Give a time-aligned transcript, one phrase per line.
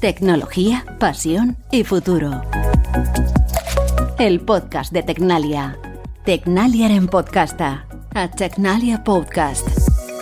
[0.00, 2.42] Tecnología, pasión y futuro.
[4.16, 5.76] El podcast de Tecnalia.
[6.24, 7.84] Tecnalia en podcasta.
[8.14, 9.66] A Tecnalia Podcast.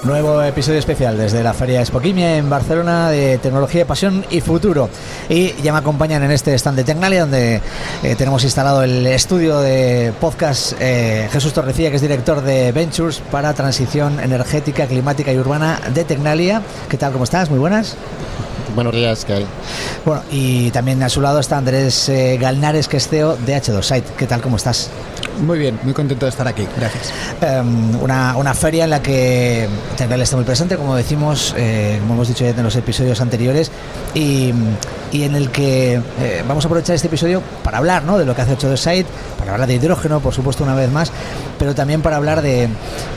[0.02, 4.88] Nuevo episodio especial desde la Feria Espoquimia en Barcelona de tecnología, pasión y futuro.
[5.28, 7.60] Y ya me acompañan en este stand de Tecnalia, donde
[8.02, 13.20] eh, tenemos instalado el estudio de podcast eh, Jesús Torrecilla, que es director de Ventures
[13.30, 16.62] para transición energética, climática y urbana de Tecnalia.
[16.88, 17.12] ¿Qué tal?
[17.12, 17.50] ¿Cómo estás?
[17.50, 17.94] Muy buenas.
[18.76, 19.46] Buenos días, ¿qué hay?
[20.04, 23.82] Bueno, y también a su lado está Andrés eh, Galnares, que es CEO de H2
[23.82, 24.12] Site.
[24.18, 24.42] ¿Qué tal?
[24.42, 24.90] ¿Cómo estás?
[25.40, 26.66] Muy bien, muy contento de estar aquí.
[26.76, 27.12] Gracias.
[27.42, 32.14] Um, una, una, feria en la que Tecnalia está muy presente, como decimos, eh, como
[32.14, 33.70] hemos dicho ya en los episodios anteriores,
[34.14, 34.52] y,
[35.12, 38.18] y en el que eh, vamos a aprovechar este episodio para hablar ¿no?
[38.18, 39.06] de lo que hace H2 Site,
[39.38, 41.12] para hablar de hidrógeno, por supuesto, una vez más,
[41.58, 42.68] pero también para hablar de,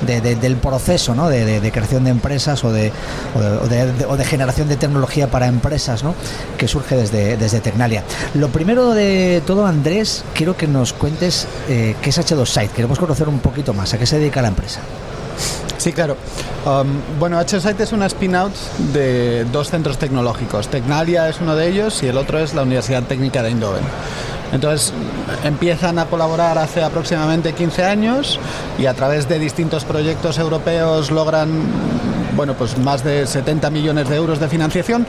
[0.06, 1.30] de, de del proceso ¿no?
[1.30, 2.92] de, creación de empresas o de,
[3.36, 6.16] o de, o de generación de tecnología para empresas ¿no?
[6.58, 8.04] que surge desde, desde Tecnalia.
[8.34, 12.70] Lo primero de todo, Andrés, quiero que nos cuentes eh, qué es H2 Site.
[12.70, 14.82] Queremos conocer un poquito más a qué se dedica la empresa.
[15.78, 16.18] Sí, claro.
[16.66, 18.54] Um, bueno, H2 Site es una spin-out
[18.94, 20.68] de dos centros tecnológicos.
[20.68, 23.84] Tecnalia es uno de ellos y el otro es la Universidad Técnica de Eindhoven.
[24.52, 24.94] Entonces
[25.44, 28.40] empiezan a colaborar hace aproximadamente 15 años
[28.78, 31.50] y a través de distintos proyectos europeos logran
[32.36, 35.06] bueno, pues más de 70 millones de euros de financiación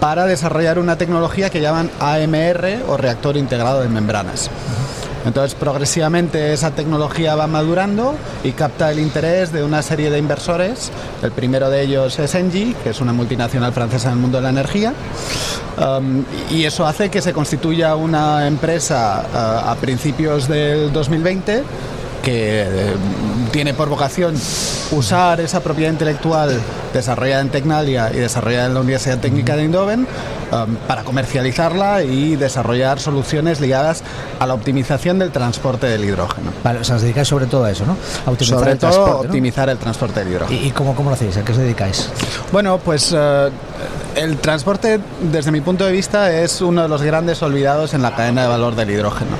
[0.00, 4.50] para desarrollar una tecnología que llaman AMR o reactor integrado de membranas.
[5.24, 10.90] Entonces, progresivamente esa tecnología va madurando y capta el interés de una serie de inversores.
[11.22, 14.42] El primero de ellos es Engie, que es una multinacional francesa en el mundo de
[14.42, 14.92] la energía.
[15.78, 21.62] Um, y eso hace que se constituya una empresa uh, a principios del 2020
[22.22, 22.94] que eh,
[23.50, 24.34] tiene por vocación
[24.92, 26.58] usar esa propiedad intelectual
[26.92, 30.06] desarrollada en Tecnalia y desarrollada en la Universidad Técnica de Eindhoven
[30.52, 34.02] um, para comercializarla y desarrollar soluciones ligadas
[34.38, 36.52] a la optimización del transporte del hidrógeno.
[36.62, 37.96] Vale, o sea, os dedicáis sobre todo a eso, ¿no?
[38.26, 40.60] A optimizar sobre el todo transporte, optimizar el transporte del hidrógeno.
[40.60, 41.36] ¿Y, y cómo, cómo, lo hacéis?
[41.36, 42.08] ¿A qué os dedicáis?
[42.52, 43.50] Bueno, pues uh,
[44.16, 45.00] el transporte,
[45.30, 48.48] desde mi punto de vista, es uno de los grandes olvidados en la cadena de
[48.48, 49.30] valor del hidrógeno.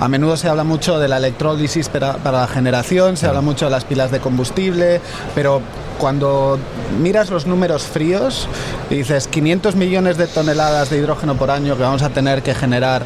[0.00, 3.66] A menudo se habla mucho de la electrólisis para, para la generación, se habla mucho
[3.66, 5.00] de las pilas de combustible,
[5.34, 5.60] pero
[5.98, 6.58] cuando
[7.00, 8.48] miras los números fríos
[8.90, 12.54] y dices 500 millones de toneladas de hidrógeno por año que vamos a tener que
[12.54, 13.04] generar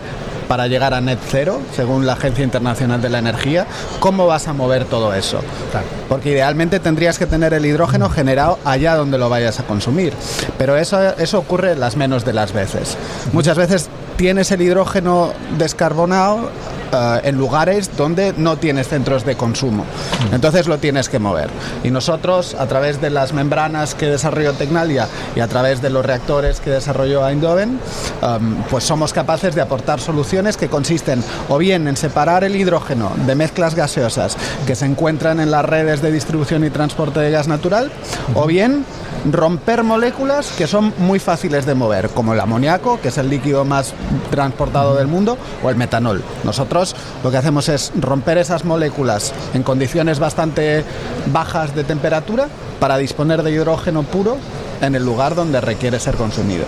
[0.48, 3.66] para llegar a net cero, según la Agencia Internacional de la Energía,
[4.00, 5.41] ¿cómo vas a mover todo eso?
[5.70, 5.86] Claro.
[6.09, 10.12] Porque idealmente tendrías que tener el hidrógeno generado allá donde lo vayas a consumir.
[10.56, 12.97] Pero eso, eso ocurre las menos de las veces.
[13.32, 16.50] Muchas veces tienes el hidrógeno descarbonado
[16.91, 19.84] Uh, en lugares donde no tienes centros de consumo.
[20.32, 21.50] Entonces lo tienes que mover.
[21.84, 25.06] Y nosotros, a través de las membranas que desarrolló Tecnalia
[25.37, 27.78] y a través de los reactores que desarrolló Eindhoven,
[28.22, 33.12] um, pues somos capaces de aportar soluciones que consisten o bien en separar el hidrógeno
[33.27, 37.48] de mezclas gaseosas que se encuentran en las redes de distribución y transporte de gas
[37.48, 37.93] natural,
[38.34, 38.87] o bien
[39.30, 43.64] romper moléculas que son muy fáciles de mover, como el amoníaco, que es el líquido
[43.64, 43.94] más
[44.30, 46.22] transportado del mundo, o el metanol.
[46.44, 50.84] Nosotros lo que hacemos es romper esas moléculas en condiciones bastante
[51.32, 52.48] bajas de temperatura
[52.80, 54.36] para disponer de hidrógeno puro
[54.80, 56.64] en el lugar donde requiere ser consumido.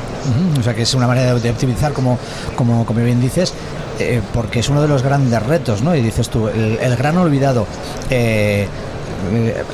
[0.59, 2.19] O sea que es una manera de optimizar, como,
[2.57, 3.55] como, como bien dices,
[3.99, 5.95] eh, porque es uno de los grandes retos, ¿no?
[5.95, 7.67] Y dices tú, el, el gran olvidado.
[8.09, 8.67] Eh,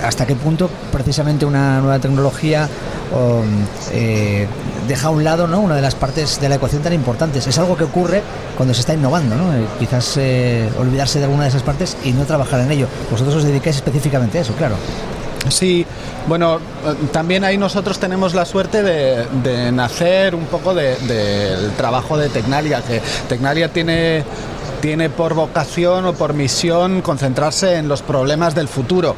[0.02, 2.68] hasta qué punto precisamente una nueva tecnología
[3.92, 4.46] eh,
[4.88, 5.60] deja a un lado ¿no?
[5.60, 7.46] una de las partes de la ecuación tan importantes.
[7.46, 8.22] Es algo que ocurre
[8.56, 9.54] cuando se está innovando, ¿no?
[9.54, 12.86] Eh, quizás eh, olvidarse de alguna de esas partes y no trabajar en ello.
[13.10, 14.76] Vosotros os dedicáis específicamente a eso, claro.
[15.48, 15.86] Sí,
[16.26, 16.58] bueno,
[17.12, 22.28] también ahí nosotros tenemos la suerte de, nacer un poco del de, de trabajo de
[22.28, 24.24] Tecnalia, que Tecnalia tiene
[24.80, 29.14] tiene por vocación o por misión concentrarse en los problemas del futuro.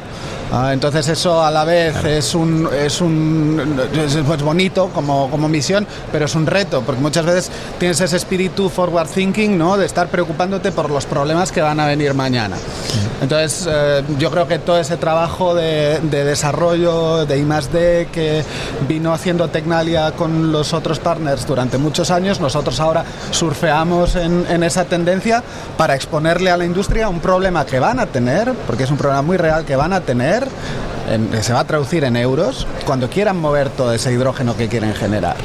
[0.51, 2.09] Uh, entonces eso a la vez claro.
[2.09, 7.01] es un es un es pues bonito como, como misión, pero es un reto, porque
[7.01, 9.77] muchas veces tienes ese espíritu forward thinking, ¿no?
[9.77, 12.55] De estar preocupándote por los problemas que van a venir mañana.
[13.21, 18.43] Entonces eh, yo creo que todo ese trabajo de, de desarrollo de I+D que
[18.87, 24.63] vino haciendo Tecnalia con los otros partners durante muchos años, nosotros ahora surfeamos en, en
[24.63, 25.43] esa tendencia
[25.77, 29.21] para exponerle a la industria un problema que van a tener, porque es un problema
[29.21, 30.47] muy real que van a tener,
[31.09, 34.67] en, que se va a traducir en euros, cuando quieran mover todo ese hidrógeno que
[34.67, 35.37] quieren generar.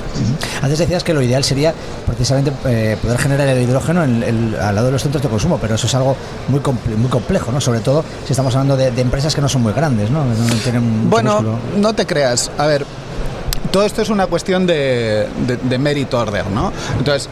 [0.63, 1.75] Antes decías que lo ideal sería
[2.07, 5.59] precisamente eh, poder generar el hidrógeno en, en, al lado de los centros de consumo,
[5.59, 6.17] pero eso es algo
[6.49, 7.61] muy, comple muy complejo, ¿no?
[7.61, 10.25] Sobre todo si estamos hablando de, de, empresas que no son muy grandes, ¿no?
[10.25, 10.33] no
[11.09, 11.59] bueno, músculo.
[11.77, 12.51] no te creas.
[12.59, 12.85] A ver,
[13.71, 16.73] todo esto es una cuestión de, de, de merit order, ¿no?
[16.99, 17.29] Entonces,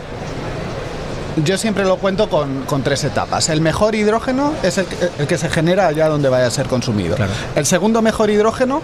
[1.36, 3.48] yo siempre lo cuento con, con, tres etapas.
[3.48, 4.86] El mejor hidrógeno es el,
[5.18, 7.16] el, que se genera allá donde vaya a ser consumido.
[7.16, 7.32] Claro.
[7.54, 8.82] El segundo mejor hidrógeno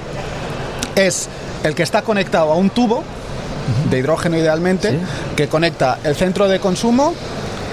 [0.94, 1.28] es
[1.62, 3.02] el que está conectado a un tubo
[3.90, 4.98] de hidrógeno idealmente, Sí.
[5.36, 7.14] que conecta el centro de consumo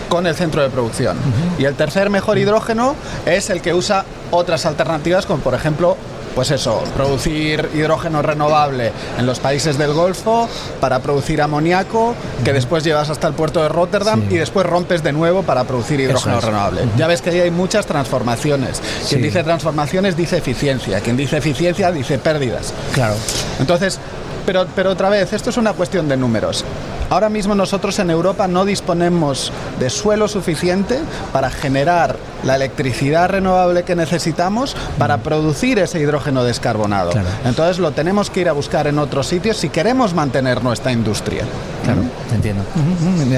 [0.10, 1.18] con el centro de producción.
[1.57, 2.95] Y el tercer mejor hidrógeno
[3.25, 5.98] es el que usa otras alternativas, como por ejemplo,
[6.36, 10.50] pues eso, producir hidrógeno renovable en los países del Golfo
[10.82, 14.36] para producir amoníaco, que después llevas hasta el puerto de Rotterdam Sí.
[14.36, 16.44] y después rompes de nuevo para producir hidrógeno es.
[16.44, 16.82] renovable.
[16.98, 18.82] Ya ves que ahí hay muchas transformaciones.
[19.08, 22.74] Quien dice transformaciones dice eficiencia, quien dice eficiencia dice pérdidas.
[22.94, 23.16] Claro.
[23.60, 24.00] Entonces,
[24.46, 26.64] pero, pero otra vez, esto es una cuestión de números.
[27.10, 31.00] Ahora mismo nosotros en Europa no disponemos de suelo suficiente
[31.31, 37.12] para generar la electricidad renovable que necesitamos para producir ese hidrógeno descarbonado.
[37.12, 37.28] Claro.
[37.46, 41.44] Entonces lo tenemos que ir a buscar en otros sitios si queremos mantener nuestra industria.
[41.84, 42.02] Claro,
[42.36, 42.64] entiendo.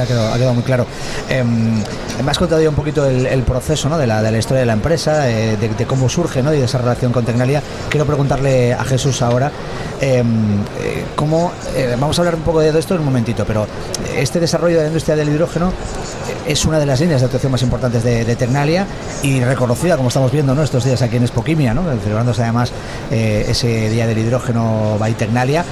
[0.01, 0.85] Ha quedado, ha quedado muy claro.
[1.29, 1.81] Em,
[2.23, 3.97] me has contado ya un poquito el, el proceso ¿no?
[3.97, 6.53] de, la, de la historia de la empresa, eh, de, de cómo surge ¿no?
[6.53, 7.61] y de esa relación con Tecnalia.
[7.89, 9.51] Quiero preguntarle a Jesús ahora
[10.01, 11.51] em, eh, cómo.
[11.75, 13.65] eh, vamos a hablar un poco de esto en un momentito, pero
[14.15, 17.51] este desarrollo de la industria del hidrógeno eh, es una de las líneas de actuación
[17.51, 18.85] más importantes de, de Tecnalia
[19.23, 20.63] y reconocida, como estamos viendo ¿no?
[20.63, 21.83] estos días aquí en Expoquimia, ¿no?
[22.03, 22.71] celebrándose además
[23.11, 25.63] eh, ese Día del Hidrógeno by Tecnalia.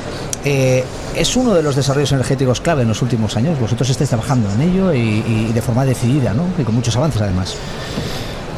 [0.45, 0.83] Eh,
[1.15, 3.59] es uno de los desarrollos energéticos clave en los últimos años.
[3.59, 6.45] Vosotros estáis trabajando en ello y, de forma decidida, ¿no?
[6.57, 7.56] Y con muchos avances además.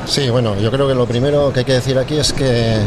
[0.06, 2.78] Sí, bueno, yo creo que lo primero que hay que decir aquí es que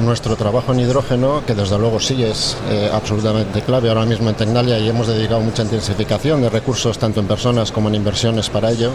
[0.00, 4.34] nuestro trabajo en hidrógeno, que desde luego sí es eh, absolutamente clave ahora mismo en
[4.34, 8.70] Tecnalia y hemos dedicado mucha intensificación de recursos tanto en personas como en inversiones para
[8.70, 8.90] ello,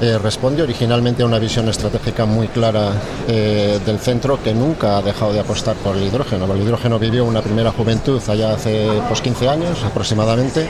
[0.00, 2.92] eh, responde originalmente a una visión estratégica muy clara
[3.26, 6.52] eh, del centro que nunca ha dejado de apostar por el hidrógeno.
[6.52, 10.68] El hidrógeno vivió una primera juventud allá hace pues, 15 años aproximadamente,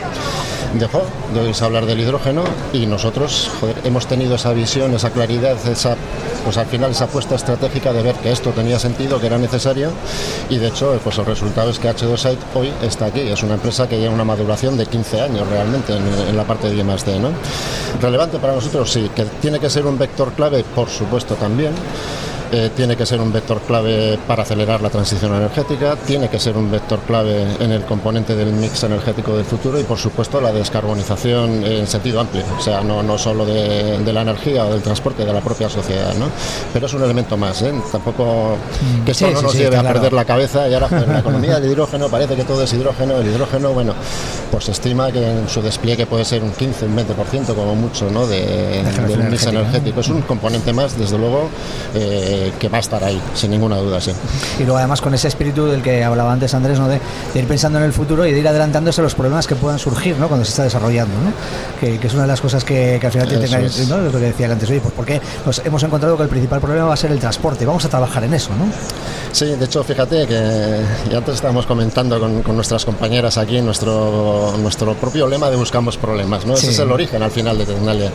[0.74, 3.50] dejó de oírse hablar del hidrógeno y nosotros
[3.84, 5.96] hemos tenido esa visión, esa claridad, esa,
[6.44, 9.90] pues al final esa apuesta estratégica de ver que esto tenía sentido, que era necesario
[10.48, 13.20] y de hecho pues el resultado es que H2Site hoy está aquí.
[13.20, 16.68] Es una empresa que lleva una maduración de 15 años realmente en, en la parte
[16.68, 17.18] de I+D.
[17.18, 17.30] ¿no?
[18.00, 21.72] Relevante para nosotros sí, que tiene que ser un vector clave, por supuesto también.
[22.50, 26.56] Eh, tiene que ser un vector clave para acelerar la transición energética, tiene que ser
[26.56, 30.50] un vector clave en el componente del mix energético del futuro y por supuesto la
[30.50, 34.80] descarbonización en sentido amplio, o sea, no, no solo de, de la energía o del
[34.80, 36.26] transporte, de la propia sociedad, ¿no?
[36.72, 37.72] Pero es un elemento más, ¿eh?
[37.92, 38.56] Tampoco
[39.04, 39.94] que esto Sí, no nos sí, lleve a claro.
[39.96, 43.18] perder la cabeza y ahora joder, la economía del hidrógeno parece que todo es hidrógeno,
[43.18, 43.92] el hidrógeno, bueno,
[44.50, 48.10] pues se estima que en su despliegue puede ser un 15, un 20% como mucho,
[48.10, 48.26] ¿no?
[48.26, 50.00] De, del mix energético.
[50.00, 51.50] Es un componente más, desde luego,
[51.94, 54.12] eh, que va a estar ahí, sin ninguna duda, sí.
[54.58, 56.88] Y luego además con ese espíritu del que hablaba antes Andrés, ¿no?
[56.88, 57.00] de,
[57.34, 59.78] de ir pensando en el futuro y de ir adelantándose a los problemas que puedan
[59.78, 60.28] surgir ¿no?
[60.28, 61.32] cuando se está desarrollando, ¿no?
[61.80, 63.88] que, que es una de las cosas que, que al final tiene Eso que es.
[63.88, 63.98] ¿no?
[63.98, 66.94] lo que decía antes, oye, pues porque nos hemos encontrado que el principal problema va
[66.94, 68.66] a ser el transporte, vamos a trabajar en eso, ¿no?
[69.38, 74.56] Sí, de hecho, fíjate que ya antes estábamos comentando con, con nuestras compañeras aquí nuestro,
[74.58, 76.56] nuestro propio lema de buscamos problemas, ¿no?
[76.56, 76.66] Sí.
[76.66, 78.10] Ese es el origen al final de Tecnalia.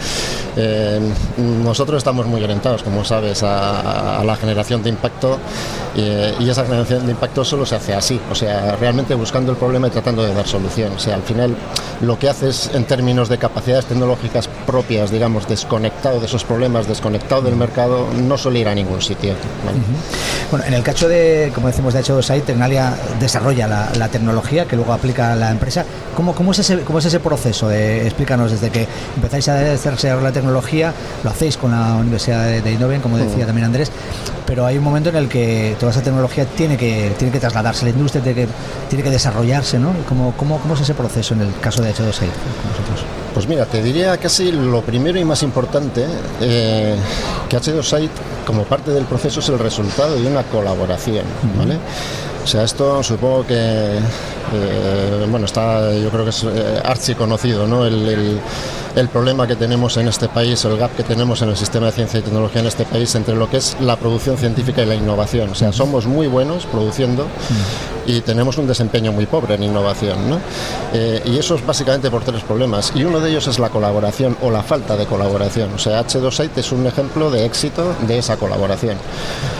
[0.57, 0.99] Eh,
[1.37, 5.39] nosotros estamos muy orientados, como sabes, a, a la generación de impacto
[5.95, 9.57] eh, y esa generación de impacto solo se hace así, o sea, realmente buscando el
[9.57, 10.91] problema y tratando de dar solución.
[10.93, 11.55] O sea, al final
[12.01, 17.43] lo que haces en términos de capacidades tecnológicas propias, digamos, desconectado de esos problemas, desconectado
[17.43, 19.35] del mercado, no suele ir a ningún sitio.
[19.65, 19.77] ¿vale?
[20.49, 21.12] Bueno, en el caso de,
[21.53, 25.51] como decimos, de hecho, Site, Tecnalia desarrolla la, la tecnología que luego aplica a la
[25.51, 25.85] empresa.
[26.15, 27.67] ¿Cómo, cómo, es, ese, cómo es ese proceso?
[27.67, 30.93] De, explícanos, desde que empezáis a desarrollar la tecnología,
[31.23, 33.91] lo hacéis con la Universidad de, de Innoven, como decía también Andrés,
[34.45, 37.81] pero hay un momento en el que toda esa tecnología tiene que, tiene que trasladarse
[37.81, 38.47] a la industria, tiene que,
[38.89, 39.93] tiene que desarrollarse, ¿no?
[40.07, 42.83] ¿Cómo, cómo, ¿Cómo es ese proceso en el caso de H2Site con?
[43.33, 46.05] Pues mira, te diría casi lo primero y más importante,
[46.39, 46.95] eh,
[47.49, 48.09] que H2Site
[48.45, 51.25] como parte del proceso es el resultado de una colaboración,
[51.57, 51.77] ¿vale?
[52.43, 53.99] O sea, esto supongo que,
[54.53, 57.85] eh, bueno, está, yo creo que es eh, archi conocido, ¿no?
[57.85, 58.39] El, el-
[58.95, 61.93] el problema que tenemos en este país, el gap que tenemos en el sistema de
[61.93, 64.93] ciencia y tecnología en este país entre lo que es la producción científica y la
[64.93, 65.49] innovación.
[65.49, 67.25] O sea, somos muy buenos produciendo
[68.05, 70.37] y tenemos un desempeño muy pobre en innovación, ¿no?
[70.93, 72.91] Eh, y eso es básicamente por tres problemas.
[72.93, 75.73] Y uno de ellos es la colaboración o la falta de colaboración.
[75.73, 78.97] O sea, H2Site es un ejemplo de éxito de esa colaboración.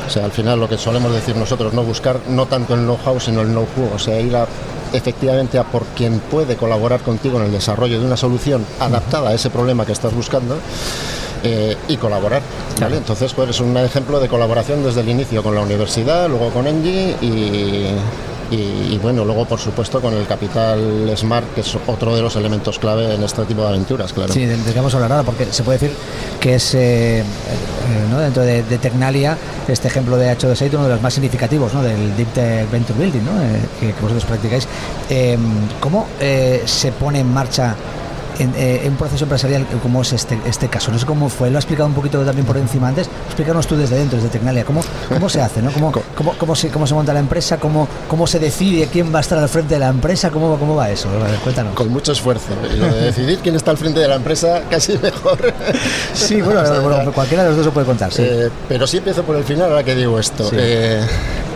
[0.05, 3.19] O sea, al final lo que solemos decir nosotros, no buscar no tanto el know-how,
[3.19, 3.95] sino el know-who.
[3.95, 4.45] O sea, ir a
[4.93, 9.33] efectivamente a por quien puede colaborar contigo en el desarrollo de una solución adaptada a
[9.33, 10.57] ese problema que estás buscando
[11.43, 12.41] eh, y colaborar.
[12.79, 12.97] ¿vale?
[12.97, 16.67] Entonces, pues es un ejemplo de colaboración desde el inicio con la universidad, luego con
[16.67, 17.87] Engie y,
[18.55, 22.79] y, bueno, luego por supuesto con el capital Smart, que es otro de los elementos
[22.79, 24.33] clave en este tipo de aventuras, claro.
[24.33, 25.97] Sí, del que vamos a hablar ahora, porque se puede decir
[26.39, 27.23] que es eh, eh,
[28.21, 31.81] dentro de, Tecnalia este ejemplo de H2 uno de los más significativos ¿no?
[31.81, 33.31] del Deep Tech Venture Building ¿no?
[33.79, 34.67] que, vosotros practicáis.
[35.79, 37.75] ¿Cómo se pone en marcha
[38.39, 40.91] eh, en, un proceso empresarial como es este, este caso.
[40.91, 43.09] No sé cómo fue, lo ha explicado un poquito también por encima antes.
[43.27, 45.71] Explícanos tú desde dentro, desde Tecnalia, cómo, cómo se hace, ¿no?
[45.71, 47.57] ¿Cómo, cómo, cómo, se, cómo se monta la empresa?
[47.57, 50.29] ¿Cómo, ¿Cómo se decide quién va a estar al frente de la empresa?
[50.31, 51.09] ¿Cómo, cómo va eso?
[51.43, 51.73] cuéntanos.
[51.73, 52.53] Con mucho esfuerzo.
[52.73, 55.53] Y lo de decidir quién está al frente de la empresa, casi mejor.
[56.13, 58.11] Sí, bueno, cualquiera de los dos se puede contar.
[58.11, 58.23] Sí.
[58.25, 60.49] Eh, pero sí empiezo por el final, ahora que digo esto.
[60.53, 61.05] Eh,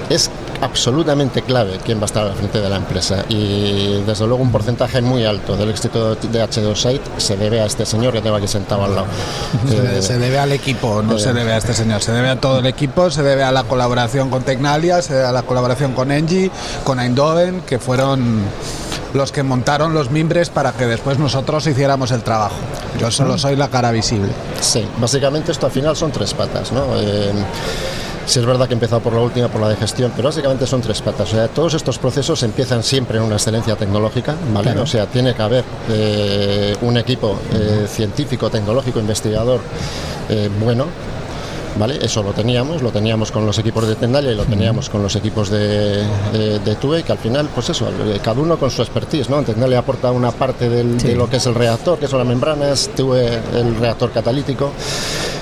[0.09, 0.29] es
[0.61, 4.51] absolutamente clave quién va a estar al frente de la empresa y desde luego un
[4.51, 8.35] porcentaje muy alto del éxito de H2 Site se debe a este señor que tengo
[8.35, 9.07] aquí sentado al lado.
[9.67, 12.59] Se, eh, debe al equipo, no se debe a este señor, se debe a todo
[12.59, 16.11] el equipo, se debe a la colaboración con Tecnalia, se debe a la colaboración con
[16.11, 16.51] Engie,
[16.83, 18.43] con Eindhoven, que fueron
[19.13, 22.55] los que montaron los mimbres para que después nosotros hiciéramos el trabajo.
[22.99, 24.31] Yo solo soy la cara visible.
[24.59, 26.85] Sí, básicamente esto al final son tres patas, ¿no?
[26.95, 27.31] Eh,
[28.27, 30.67] si es verdad que he empezado por la última, por la de gestión, pero básicamente
[30.67, 31.29] son tres patas.
[31.29, 34.77] O sea, todos estos procesos empiezan siempre en una excelencia tecnológica, ¿vale?
[34.77, 39.61] O sea, tiene que haber eh, un equipo eh, científico, tecnológico, investigador
[40.29, 40.87] eh, bueno,
[41.77, 41.99] ¿vale?
[42.01, 45.15] Eso lo teníamos, lo teníamos con los equipos de Tendalia y lo teníamos con los
[45.15, 46.03] equipos de,
[46.33, 47.87] de, TUE, que al final, pues eso,
[48.23, 49.41] cada uno con su expertise, ¿no?
[49.43, 53.39] Tendalia aporta una parte de lo que es el reactor, que son las membranas, TUE
[53.55, 54.71] el reactor catalítico.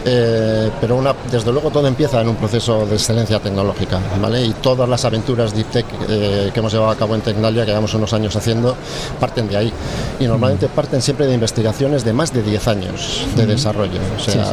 [0.07, 4.45] Eh, pero una, desde luego todo empieza en un proceso de excelencia tecnológica, ¿vale?
[4.45, 7.71] Y todas las aventuras Deep Tech eh, que hemos llevado a cabo en Tecnalia, que
[7.71, 8.75] llevamos unos años haciendo,
[9.19, 9.73] parten de ahí.
[10.19, 13.99] Y normalmente parten siempre de investigaciones de más de 10 años de desarrollo.
[14.15, 14.45] O sea,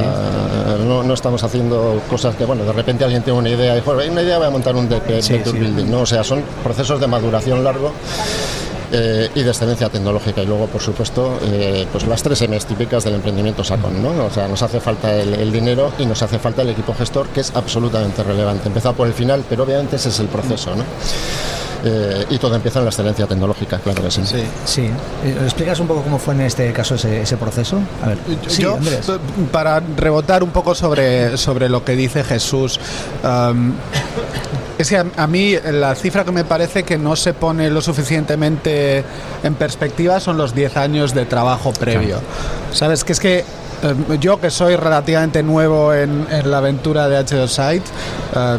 [0.87, 1.72] No, no, estamos haciendo
[2.09, 4.47] cosas que, bueno, de repente alguien tiene una idea y dice, hay una idea, voy
[4.47, 6.01] a montar un Deep Building, ¿no?
[6.01, 7.93] O sea, son procesos de maduración largo
[8.95, 10.43] eh, y de excelencia tecnológica.
[10.43, 14.03] Y luego, por supuesto, eh, pues las tres M's típicas del emprendimiento SACON.
[14.03, 14.27] ¿no?
[14.27, 17.41] O sea, nos hace falta el, dinero y nos hace falta el equipo gestor, que
[17.41, 18.69] es absolutamente relevante.
[18.69, 20.77] Empezar por el final, pero obviamente ese es el proceso.
[20.77, 20.85] ¿no?
[21.85, 24.23] Eh, y todo empieza en la excelencia tecnológica, claro que sí.
[24.25, 24.91] Sí, sí.
[25.43, 27.81] ¿Explicas un poco cómo fue en este caso ese, ese proceso?
[28.03, 28.19] A ver,
[28.59, 28.79] yo,
[29.51, 32.79] para rebotar un poco sobre, sobre lo que dice Jesús,
[34.79, 39.05] es que a, mí la cifra que me parece que no se pone lo suficientemente
[39.43, 42.21] en perspectiva son los 10 años de trabajo previo.
[42.73, 43.05] ¿Sabes?
[43.05, 43.45] Que es que eh,
[44.21, 47.87] yo que soy relativamente nuevo en, la aventura de H2 Site,
[48.35, 48.59] eh,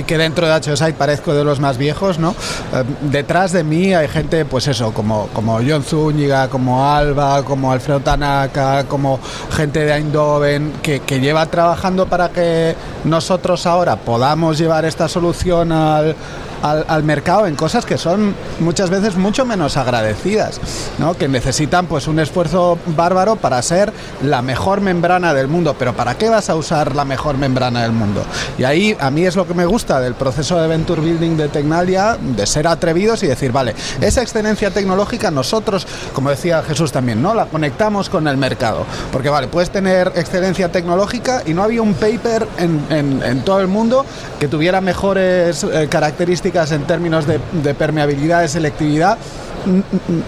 [0.00, 2.30] y que dentro de HOSite parezco de los más viejos, ¿no?
[2.30, 7.70] Eh, detrás de mí hay gente, pues eso, como, como John Zúñiga, como Alba, como
[7.70, 14.84] Alfredo Tanaka, como gente de Eindhoven, que lleva trabajando para que nosotros ahora podamos llevar
[14.84, 16.16] esta solución al,
[16.62, 20.60] al, mercado en cosas que son muchas veces mucho menos agradecidas,
[20.98, 21.14] ¿no?
[21.14, 25.74] que necesitan pues un esfuerzo bárbaro para ser la mejor membrana del mundo.
[25.78, 28.22] Pero ¿para qué vas a usar la mejor membrana del mundo?
[28.58, 31.48] Y ahí a mí es lo que me gusta del proceso de Venture Building de
[31.48, 37.22] Tecnalia, de ser atrevidos y decir, vale, esa excelencia tecnológica nosotros, como decía Jesús también,
[37.22, 37.34] ¿no?
[37.34, 38.84] La conectamos con el mercado.
[39.12, 43.68] Porque vale, puedes tener excelencia tecnológica y no había un paper en, en, todo el
[43.68, 44.04] mundo
[44.38, 49.18] que tuviera mejores eh, características en términos de, permeabilidad, de selectividad,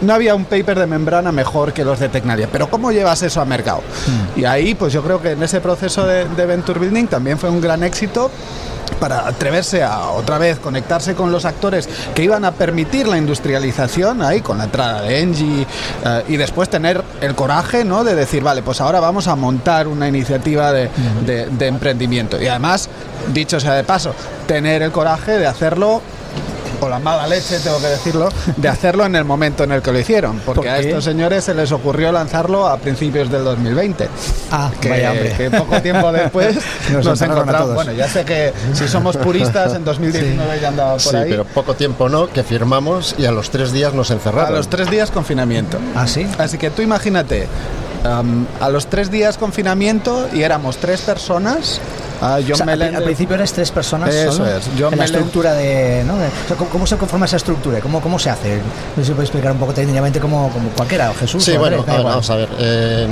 [0.00, 2.48] no había un paper de membrana mejor que los de Tecnalia.
[2.50, 3.82] Pero ¿cómo llevas eso a mercado?
[4.06, 4.40] Hmm.
[4.40, 7.60] Y ahí, pues yo creo que en ese proceso de, Venture Building también fue un
[7.60, 8.30] gran éxito
[8.94, 14.22] para atreverse a otra vez conectarse con los actores que iban a permitir la industrialización
[14.22, 15.66] ahí con la entrada de Engie
[16.04, 18.04] eh, y después tener el coraje ¿no?
[18.04, 20.90] de decir vale pues ahora vamos a montar una iniciativa de,
[21.24, 22.88] de emprendimiento y además
[23.32, 24.14] dicho sea de paso
[24.46, 26.02] tener el coraje de hacerlo
[26.82, 29.92] o la mala leche, tengo que decirlo, de hacerlo en el momento en el que
[29.92, 30.40] lo hicieron.
[30.40, 34.08] Porque a estos señores se les ocurrió lanzarlo a principios del 2020.
[34.50, 35.34] Ah, que, vaya hombre.
[35.36, 36.56] que poco tiempo después
[36.92, 37.74] nos, encontramos.
[37.74, 41.74] Bueno, ya sé que si somos puristas, en 2019 ya andaba por sí, pero poco
[41.74, 44.52] tiempo no, que firmamos y a los tres días nos encerraron.
[44.52, 45.78] A los tres días confinamiento.
[45.94, 46.26] ¿Ah, sí?
[46.38, 47.46] Así que tú imagínate,
[48.04, 51.80] a los tres días confinamiento y éramos tres personas
[52.22, 54.68] Ah, al, principio eres tres personas Eso es.
[54.68, 56.14] en la estructura de, ¿no?
[56.70, 57.80] ¿cómo, se conforma esa estructura?
[57.80, 58.58] ¿Cómo, cómo se hace?
[58.96, 61.42] No sé si puede explicar un poco técnicamente como, como cualquiera, Jesús.
[61.42, 62.48] Sí, bueno, vamos a ver.
[62.60, 63.08] Eh,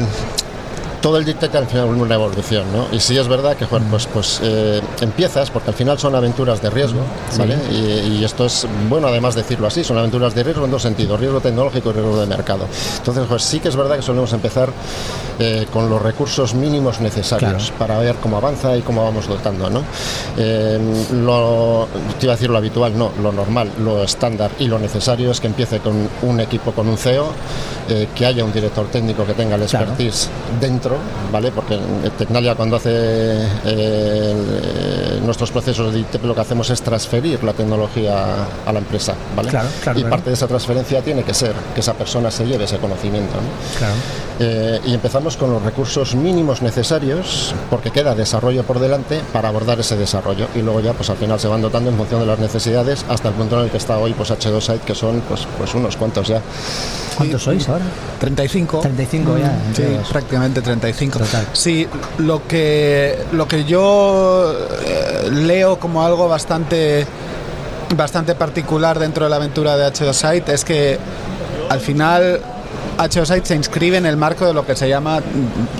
[1.00, 2.87] todo el dictate al final es una evolución, ¿no?
[2.92, 6.71] Y sí es verdad que, pues, pues eh, empiezas, porque al final son aventuras de
[6.71, 7.00] riesgo,
[7.38, 7.57] ¿vale?
[7.71, 11.19] Y, y, esto es, bueno, además decirlo así, son aventuras de riesgo en dos sentidos,
[11.19, 12.66] riesgo tecnológico y riesgo de mercado.
[12.99, 14.71] Entonces, pues sí que es verdad que solemos empezar
[15.38, 17.78] eh, con los recursos mínimos necesarios claro.
[17.78, 19.83] para ver cómo avanza y cómo vamos dotando, ¿no?
[20.37, 20.78] Eh,
[21.12, 21.88] lo,
[22.19, 25.40] te iba a decir lo habitual, no, lo normal, lo estándar y lo necesario es
[25.40, 27.33] que empiece con un equipo, con un CEO,
[27.88, 30.61] eh, que haya un director técnico que tenga el expertise claro.
[30.61, 30.89] dentro,
[31.32, 31.50] ¿vale?
[31.52, 32.90] Porque en Tecnalia cuando hace
[33.64, 38.25] eh, nuestros procesos de ITP lo que hacemos es transferir la tecnología
[38.66, 39.50] a la empresa, ¿vale?
[39.50, 42.78] Claro, y parte de esa transferencia tiene que ser que esa persona se lleve ese
[42.78, 44.40] conocimiento, ¿no?
[44.42, 49.78] Eh, y empezamos con los recursos mínimos necesarios, porque queda desarrollo por delante para abordar
[49.80, 52.38] ese desarrollo y luego ya pues al final se van dotando en función de las
[52.38, 55.75] necesidades hasta el punto en el que está hoy pues H2Site que son pues pues
[55.75, 56.40] unos cuantos ya.
[57.16, 57.85] ¿Cuántos sois ahora?
[58.18, 58.80] 35.
[58.80, 59.59] 35 ya.
[59.75, 60.80] Sí, prácticamente 35.
[61.25, 61.47] Total.
[61.53, 61.87] Sí,
[62.19, 64.53] lo que lo que yo
[64.85, 67.07] eh, leo como algo bastante
[67.97, 70.99] bastante particular dentro de la aventura de H2Site es que
[71.69, 72.41] al final
[72.99, 75.21] HOSite se inscribe en el marco de lo que se llama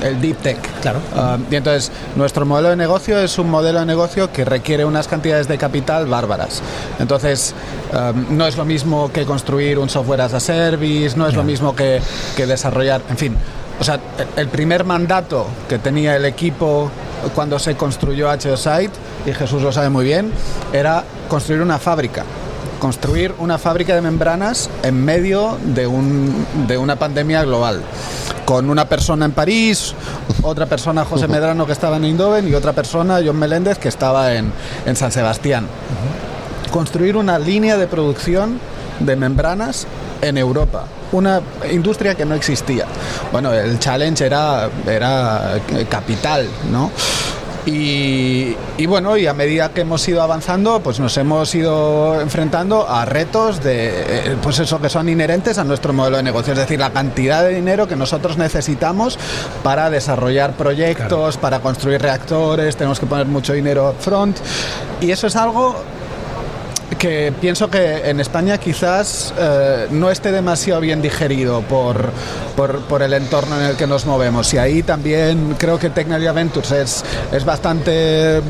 [0.03, 0.81] el Deep Tech.
[0.81, 1.01] Claro.
[1.15, 5.07] Uh, y entonces, nuestro modelo de negocio es un modelo de negocio que requiere unas
[5.07, 6.63] cantidades de capital bárbaras.
[6.99, 7.55] Entonces,
[7.93, 11.45] um, no es lo mismo que construir un software as a service, no es lo
[11.45, 12.01] mismo que,
[12.37, 13.37] que desarrollar, en fin.
[13.81, 13.99] O sea,
[14.37, 16.91] el primer mandato que tenía el equipo
[17.35, 18.93] cuando se construyó HOSite,
[19.27, 20.33] y Jesús lo sabe muy bien,
[20.73, 22.25] era construir una fábrica
[22.81, 27.83] construir una fábrica de membranas en medio de, un, de una pandemia global.
[28.47, 29.95] Con una persona en París,
[30.43, 34.35] otra persona, José Medrano, que estaba en Eindhoven, y otra persona, John Meléndez, que estaba
[34.35, 34.51] en,
[34.87, 35.67] en San Sebastián.
[36.73, 38.59] Construir una línea de producción
[38.99, 39.87] de membranas
[40.23, 40.85] en Europa.
[41.13, 42.87] Una industria que no existía.
[43.33, 46.91] Bueno, el challenge era, era capital, ¿no?
[47.67, 52.89] Y, y, bueno, y a medida que hemos ido avanzando, pues nos hemos ido enfrentando
[52.89, 56.81] a retos de, pues eso, que son inherentes a nuestro modelo de negocio, es decir,
[56.81, 59.19] la cantidad de dinero que nosotros necesitamos
[59.63, 61.41] para desarrollar proyectos, claro.
[61.41, 64.39] para construir reactores, tenemos que poner mucho dinero front,
[65.03, 65.77] y eso es algo
[66.99, 72.11] que pienso que en España quizás eh, no esté demasiado bien digerido por,
[72.57, 74.53] por, por, el entorno en el que nos movemos.
[74.55, 78.43] Y ahí también creo que Technology Ventures es, es bastante eh,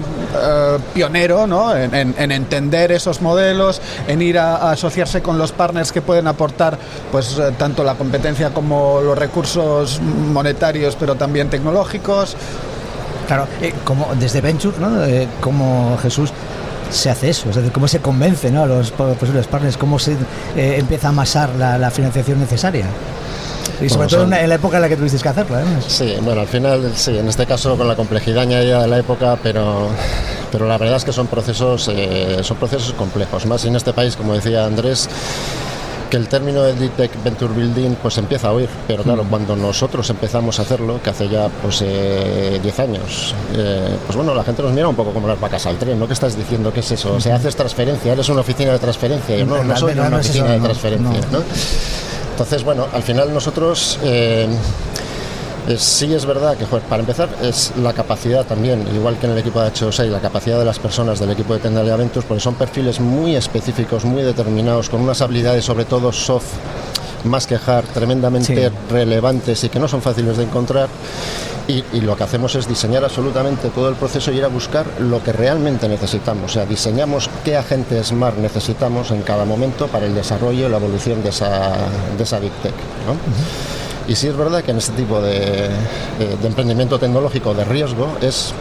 [0.94, 1.76] pionero ¿no?
[1.76, 6.02] en, en, en, entender esos modelos, en ir a, a, asociarse con los partners que
[6.02, 6.78] pueden aportar
[7.12, 12.36] pues, eh, tanto la competencia como los recursos monetarios, pero también tecnológicos.
[13.26, 15.04] Claro, eh, como desde Venture, ¿no?
[15.04, 16.32] Eh, como Jesús,
[16.90, 17.50] se hace eso?
[17.50, 18.62] Es decir, ¿cómo se convence ¿no?
[18.62, 19.76] a los posibles partners?
[19.76, 20.12] ¿Cómo se
[20.56, 22.86] eh, empieza a amasar la, la, financiación necesaria?
[23.80, 25.58] Y sobre bueno, todo en la época en la que tuvisteis que hacerlo.
[25.58, 25.64] ¿eh?
[25.86, 29.38] Sí, bueno, al final, sí, en este caso con la complejidad añadida de la época,
[29.42, 29.88] pero,
[30.52, 33.46] pero la verdad es que son procesos, eh, son procesos complejos.
[33.46, 35.08] Más en este país, como decía Andrés,
[36.10, 39.28] que el término de Deep Tech Venture Building pues empieza a oír, pero claro, mm.
[39.28, 44.34] cuando nosotros empezamos a hacerlo, que hace ya pues 10 eh, años, eh, pues bueno,
[44.34, 46.06] la gente nos mira un poco como las vacas al tren, ¿no?
[46.06, 46.72] ¿Qué estás diciendo?
[46.72, 47.14] ¿Qué es eso?
[47.14, 50.52] O sea, haces transferencia, eres una oficina de transferencia, yo no, no soy una oficina
[50.52, 51.42] de transferencia, ¿no?
[52.32, 53.98] Entonces, bueno, al final nosotros...
[54.02, 54.48] Eh,
[55.68, 59.32] es, sí es verdad que, joder, para empezar, es la capacidad también, igual que en
[59.32, 62.40] el equipo de H2A, la capacidad de las personas del equipo de Tendalia Ventus, porque
[62.40, 66.52] son perfiles muy específicos, muy determinados, con unas habilidades, sobre todo soft,
[67.24, 68.74] más que hard, tremendamente sí.
[68.90, 70.88] relevantes y que no son fáciles de encontrar.
[71.68, 74.86] Y, y, lo que hacemos es diseñar absolutamente todo el proceso y ir a buscar
[74.98, 76.50] lo que realmente necesitamos.
[76.50, 80.78] O sea, diseñamos qué agente Smart necesitamos en cada momento para el desarrollo y la
[80.78, 81.76] evolución de esa,
[82.16, 82.74] de esa Big Tech.
[83.06, 83.12] ¿no?
[83.12, 83.89] Uh -huh.
[84.10, 85.68] Y sí es verdad que en este tipo de,
[86.18, 88.52] de, emprendimiento tecnológico de riesgo es,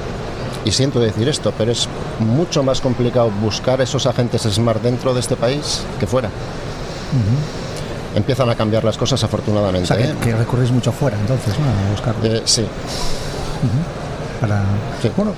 [0.64, 5.22] y siento decir esto, pero es mucho más complicado buscar esos agentes smart dentro de
[5.22, 6.28] este país que fuera.
[6.28, 6.32] Uh
[8.14, 8.18] -huh.
[8.18, 9.86] Empiezan a cambiar las cosas afortunadamente.
[9.86, 10.16] O sea, que, ¿eh?
[10.22, 11.66] que recurrís mucho fuera entonces, ¿no?
[11.66, 12.26] A buscarlo.
[12.26, 12.62] Eh, sí.
[12.62, 14.42] Uh -huh.
[14.42, 14.62] Para...
[15.02, 15.10] Sí.
[15.18, 15.34] Bueno,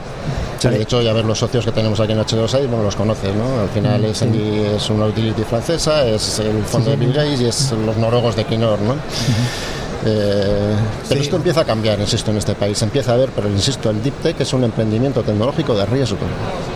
[0.60, 3.34] Sí, de hecho, ya ver los socios que tenemos aquí en H2A, bueno, los conoces,
[3.34, 3.62] ¿no?
[3.62, 4.28] Al final es, sí.
[4.76, 6.97] es una utility francesa, es el fondo sí.
[6.97, 8.93] de Bill Gates y es los noruegos de Kinor, ¿no?
[8.93, 9.81] Uh -huh.
[10.06, 10.76] Eh,
[11.08, 12.82] pero esto empieza a cambiar, insisto, en este país.
[12.82, 16.18] Empieza a ver, pero insisto, el Deep Tech es un emprendimiento tecnológico de riesgo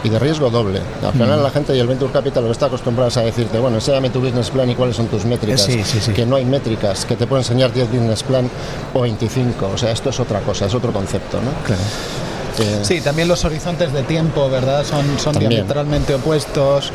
[0.04, 0.80] y de riesgo doble.
[1.04, 1.44] Al final, mm.
[1.44, 4.50] la gente y el Venture Capital lo está acostumbrados a decirte, bueno, enséñame tu business
[4.50, 5.62] plan y cuáles son tus métricas.
[5.62, 8.50] Sí, sí, que no hay métricas, que te puedo enseñar 10 business plan
[8.94, 9.72] o 25.
[9.74, 11.52] O sea, esto es otra cosa, es otro concepto, ¿no?
[11.66, 11.82] Claro.
[12.60, 14.84] Eh, sí, también los horizontes de tiempo, ¿verdad?
[14.86, 16.92] Son, son diametralmente opuestos.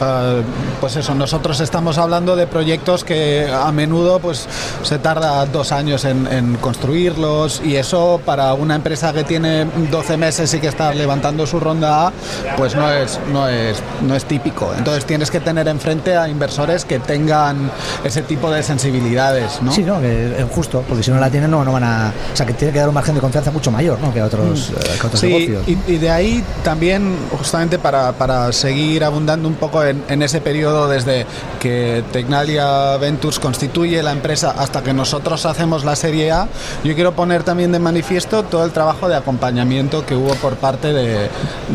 [0.00, 0.42] Uh,
[0.80, 4.46] pues eso, nosotros estamos hablando de proyectos que a menudo pues
[4.82, 10.16] se tarda dos años en, en construirlos y eso para una empresa que tiene 12
[10.16, 12.12] meses y que está levantando su ronda A,
[12.56, 14.72] pues no es, no es, no es típico.
[14.76, 17.70] Entonces tienes que tener enfrente a inversores que tengan
[18.04, 19.72] ese tipo de sensibilidades, ¿no?
[19.72, 22.12] Sí, no, es justo, porque si no la tienen no, no van a...
[22.32, 24.12] O sea, que tiene que dar un margen de confianza mucho mayor, ¿no?
[24.12, 24.98] Que a otros, mm.
[25.04, 25.62] Otros sí, negocios.
[25.66, 30.40] Y, y, de ahí también, justamente para, para seguir abundando un poco en, en, ese
[30.40, 31.26] periodo desde
[31.60, 36.48] que Tecnalia Ventures constituye la empresa hasta que nosotros hacemos la serie A,
[36.82, 40.92] yo quiero poner también de manifiesto todo el trabajo de acompañamiento que hubo por parte
[40.92, 41.28] de,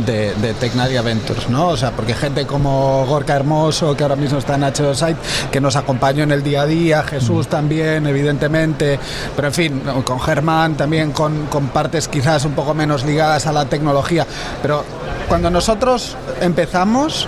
[0.06, 1.70] de, de Tecnalia Ventures, ¿no?
[1.70, 5.20] O sea, porque gente como Gorka Hermoso, que ahora mismo está en H2 Site,
[5.52, 7.50] que nos acompañó en el día a día, Jesús mm.
[7.50, 9.00] también, evidentemente,
[9.36, 13.52] pero en fin, con Germán también, con, con partes quizás un poco menos ligadas a
[13.52, 14.26] la tecnología,
[14.62, 14.84] pero
[15.28, 17.28] cuando nosotros empezamos,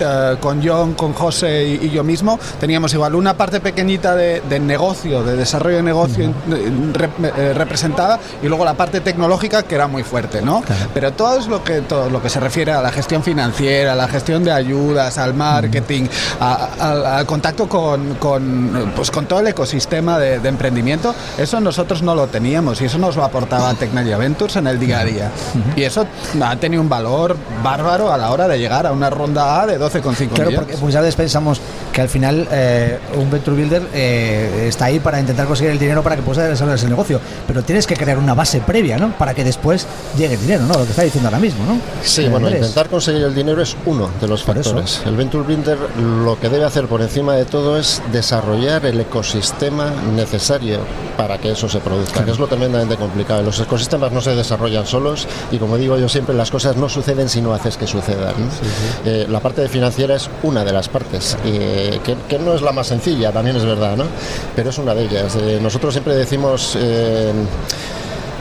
[0.00, 4.40] eh, con John, con José y, y, yo mismo, teníamos igual una parte pequeñita de,
[4.48, 6.92] de negocio, de desarrollo de negocio uh -huh.
[6.92, 10.60] rep, eh, representada y luego la parte tecnológica que era muy fuerte, ¿no?
[10.62, 10.86] Claro.
[10.94, 13.96] Pero todo es lo que todo lo que se refiere a la gestión financiera, a
[13.96, 16.36] la gestión de ayudas, al marketing, uh -huh.
[16.40, 21.60] a, a, al contacto con, con, pues, con todo el ecosistema de, de, emprendimiento, eso
[21.60, 25.04] nosotros no lo teníamos y eso nos lo aportaba Tecnalia Ventures en el día a
[25.04, 25.30] día.
[25.30, 25.78] -huh.
[25.78, 26.06] Y eso
[26.42, 29.78] ha tenido un valor bárbaro a la hora de llegar a una ronda A de
[29.90, 30.54] 12,5 Claro, millones.
[30.58, 31.60] porque muchas veces pensamos
[31.92, 36.02] que al final eh, un venture builder eh, está ahí para intentar conseguir el dinero
[36.02, 39.12] para que pueda desarrollar ese negocio, pero tienes que crear una base previa, ¿no?
[39.16, 40.74] Para que después llegue el dinero, ¿no?
[40.74, 41.80] Lo que está diciendo ahora mismo, ¿no?
[42.02, 45.00] Sí, eh, bueno, intentar conseguir el dinero es uno de los factores.
[45.06, 45.78] El venture builder
[46.24, 50.78] lo que debe hacer por encima de todo es desarrollar el ecosistema necesario
[51.16, 52.26] para que eso se produzca, claro.
[52.26, 53.42] que es lo tremendamente complicado.
[53.42, 57.28] Los ecosistemas no se desarrollan solos y como digo yo siempre, las cosas no suceden
[57.28, 58.34] si no haces que sucedan.
[58.38, 58.50] ¿no?
[58.50, 59.00] Sí, sí.
[59.04, 62.72] Eh, la parte de financiera es una de las partes, eh, que, no es la
[62.72, 64.06] más sencilla, también es verdad, ¿no?
[64.54, 65.36] pero es una de ellas.
[65.36, 66.78] Eh, nosotros siempre decimos...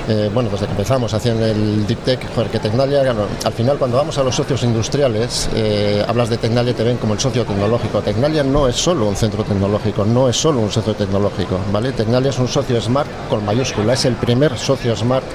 [0.07, 3.77] Eh, bueno, desde que empezamos haciendo el Deep Tech, joder, que Tecnalia, claro, al final
[3.77, 7.19] cuando vamos a los socios industriales, eh, hablas de Tecnalia y te ven como el
[7.19, 8.01] socio tecnológico.
[8.01, 11.91] Tecnalia no es solo un centro tecnológico, no es solo un socio tecnológico, ¿vale?
[11.91, 15.25] Tecnalia es un socio Smart con mayúscula, es el primer socio Smart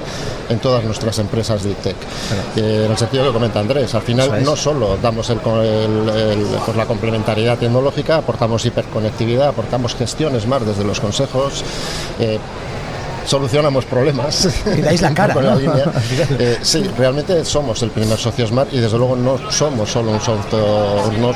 [0.48, 1.96] en todas nuestras empresas Deep Tech.
[2.56, 6.46] Eh, en el sentido que comenta Andrés, al final no solo damos el, el, el,
[6.64, 11.64] pues la complementariedad tecnológica, aportamos hiperconectividad, aportamos gestión Smart desde los consejos,
[13.26, 14.48] solucionamos problemas.
[14.76, 15.35] Y dais la cara.
[15.35, 15.85] la línea.
[16.38, 20.20] Eh, sí, realmente somos el primer socio Smart y desde luego no somos solo un,
[20.20, 21.33] socio, no,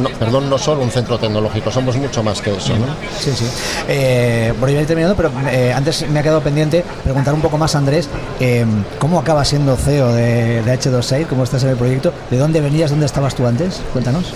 [0.00, 2.76] no, perdón, no solo un centro tecnológico, somos mucho más que eso.
[2.76, 2.86] ¿no?
[3.18, 3.44] Sí, sí.
[3.88, 7.74] Eh, por ir terminando, pero eh, antes me ha quedado pendiente preguntar un poco más
[7.74, 8.08] a Andrés,
[8.40, 8.64] eh,
[8.98, 11.26] ¿cómo acaba siendo CEO de, de H2Site?
[11.26, 12.12] ¿Cómo estás en el proyecto?
[12.30, 12.90] ¿De dónde venías?
[12.90, 13.80] ¿Dónde estabas tú antes?
[13.92, 14.32] Cuéntanos.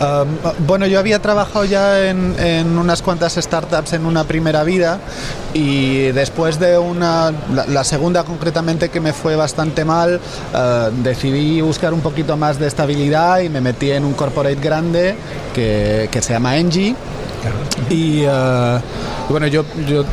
[0.00, 4.98] Um, bueno, yo había trabajado ya en, en, unas cuantas startups en una primera vida
[5.52, 7.32] y después de una,
[7.68, 10.20] la, segunda concretamente que me fue bastante mal,
[10.52, 15.14] uh, decidí buscar un poquito más de estabilidad y me metí en un corporate grande
[15.54, 16.96] que, que se llama Engie
[17.90, 18.80] y uh,
[19.28, 20.04] bueno, yo, eh,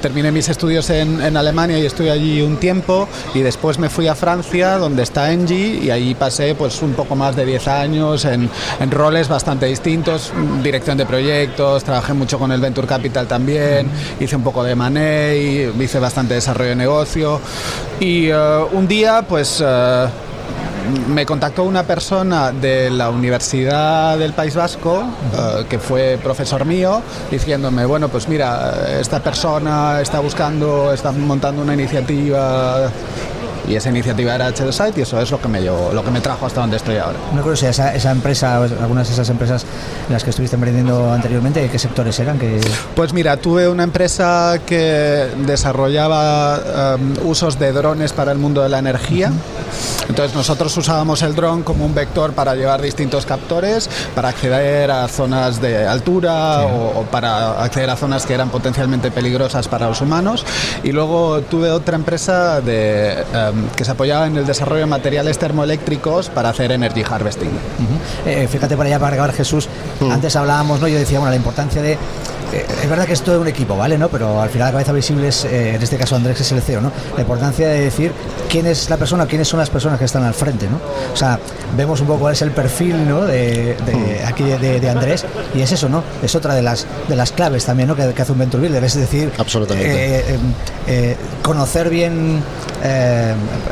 [0.00, 4.14] terminé mis estudios en, Alemania y estuve allí un tiempo y después me fui a
[4.14, 8.50] Francia donde está Engie y ahí pasé pues un poco más de 10 años en,
[8.90, 13.88] roles bastante distintos, dirección de proyectos, trabajé mucho con el Venture Capital también,
[14.20, 17.40] hice un poco de money, hice bastante desarrollo de negocio
[18.00, 19.62] y uh, un día pues...
[21.08, 27.02] me contactó una persona de la Universidad del País Vasco, uh, que fue profesor mío,
[27.30, 32.90] diciéndome, bueno, pues mira, esta persona está buscando, está montando una iniciativa
[33.68, 36.10] y esa iniciativa era H2 Site y eso es lo que me llevó, lo que
[36.10, 37.18] me trajo hasta donde estoy ahora.
[37.32, 39.64] Una curiosidad, esa, esa empresa, algunas de esas empresas
[40.06, 42.38] en las que estuviste emprendiendo anteriormente, ¿qué sectores eran?
[42.38, 42.60] ¿Qué...
[42.94, 48.68] Pues mira, tuve una empresa que desarrollaba um, usos de drones para el mundo de
[48.68, 49.28] la energía.
[49.28, 50.08] Uh -huh.
[50.08, 55.08] Entonces nosotros usábamos el dron como un vector para llevar distintos captores, para acceder a
[55.08, 56.66] zonas de altura sí.
[56.70, 60.44] o, o, para acceder a zonas que eran potencialmente peligrosas para los humanos.
[60.82, 65.38] Y luego tuve otra empresa de um, que se apoyaba en el desarrollo de materiales
[65.38, 67.48] termoeléctricos para hacer energy harvesting.
[67.48, 68.28] Uh -huh.
[68.28, 69.68] eh, fíjate para allá, para acabar Jesús,
[70.00, 70.12] uh -huh.
[70.12, 70.88] antes hablábamos, ¿no?
[70.88, 71.98] yo decía, bueno, la importancia de
[72.52, 73.98] es verdad que es todo un equipo, ¿vale?
[73.98, 74.08] ¿no?
[74.08, 76.80] Pero al final la cabeza visible es, eh, en este caso Andrés es el CEO,
[76.80, 76.92] ¿no?
[77.14, 78.12] La importancia de decir
[78.48, 80.80] quién es la persona, quiénes son las personas que están al frente, ¿no?
[81.12, 81.38] O sea,
[81.76, 83.22] vemos un poco cuál es el perfil, ¿no?
[83.22, 86.04] De, de aquí de, de, Andrés y es eso, ¿no?
[86.22, 87.96] Es otra de las de las claves también, ¿no?
[87.96, 90.38] Que, que hace un venture builder, es decir, absolutamente eh,
[90.86, 92.42] eh, conocer bien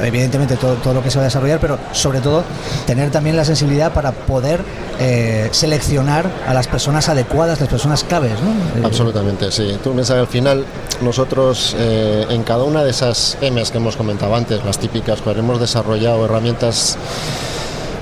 [0.03, 2.45] evidentemente todo, todo, lo que se va a desarrollar, pero sobre todo
[2.87, 4.65] tener también la sensibilidad para poder
[5.05, 8.41] eh, seleccionar a las personas adecuadas, las personas claves.
[8.41, 8.53] ¿no?
[8.85, 9.77] Absolutamente, sí.
[9.83, 10.64] Tú piensas que al final
[11.01, 15.61] nosotros en cada una de esas M's que hemos comentado antes, las típicas, pues hemos
[15.61, 16.98] desarrollado herramientas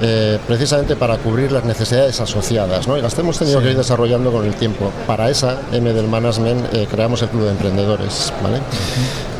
[0.02, 2.88] eh, precisamente para cubrir las necesidades asociadas.
[2.88, 2.96] ¿no?
[2.96, 4.90] Y las hemos tenido que ir desarrollando con el tiempo.
[5.06, 8.32] Para esa M del Management eh, creamos el Club de Emprendedores.
[8.42, 8.60] ¿vale?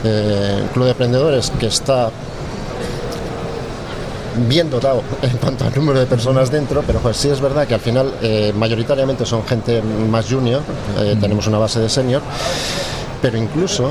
[0.05, 2.11] Eh, Club de Emprendedores que está
[4.49, 7.75] bien dotado en cuanto al número de personas dentro, pero pues sí es verdad que
[7.75, 8.13] al final
[8.55, 10.63] mayoritariamente son gente más junior,
[11.21, 12.23] tenemos una base de senior,
[13.23, 13.91] pero incluso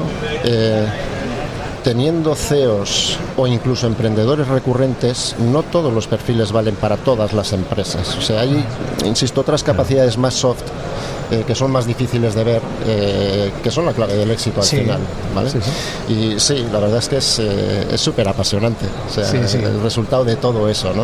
[1.83, 8.15] teniendo CEOs o incluso emprendedores recurrentes, no todos los perfiles valen para todas las empresas.
[8.17, 8.63] O sea, hay,
[9.05, 10.63] insisto, otras capacidades más soft
[11.31, 14.67] eh, que son más difíciles de ver, eh, que son la clave del éxito al
[14.67, 14.99] final.
[15.35, 15.51] ¿vale?
[16.07, 20.35] Y sí, la verdad es que es eh, súper apasionante o sea, el resultado de
[20.37, 20.93] todo eso.
[20.93, 21.03] ¿no?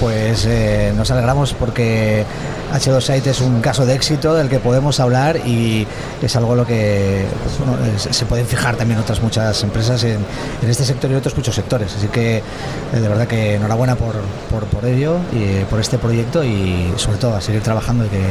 [0.00, 0.48] Pues
[0.96, 2.24] nos alegramos porque
[2.72, 5.86] H2 Site es un caso de éxito del que podemos hablar y
[6.22, 10.24] es algo lo que pues, se pueden fijar también otras muchas empresas en,
[10.66, 11.94] este sector y otros muchos sectores.
[11.94, 12.42] Así que
[12.92, 14.14] de verdad que enhorabuena por,
[14.50, 18.22] por, ello y por este proyecto y sobre todo a seguir trabajando y que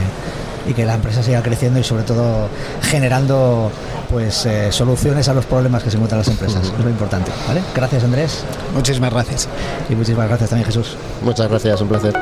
[0.68, 2.50] y que la empresa siga creciendo y sobre todo
[2.82, 3.72] generando
[4.10, 6.72] pues eh, soluciones a los problemas que se encuentran las empresas.
[6.78, 7.32] Es lo importante.
[7.48, 7.62] ¿vale?
[7.76, 8.44] Gracias Andrés.
[8.74, 9.48] Muchísimas gracias.
[9.90, 10.96] Y muchísimas gracias también Jesús.
[11.24, 12.14] Muchas gracias, un placer.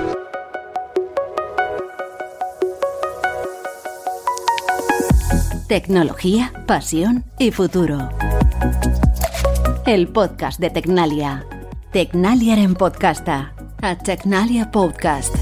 [5.67, 8.09] Tecnología, pasión y futuro.
[9.85, 11.45] El podcast de Tecnalia.
[11.91, 13.53] Tecnalia en podcasta.
[13.81, 15.38] A Tecnalia Podcast.